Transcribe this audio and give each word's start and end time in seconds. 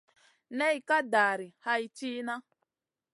Ney 0.57 0.77
ka 0.87 0.97
dari 1.13 1.47
hay 1.65 1.83
tìhna. 1.97 2.35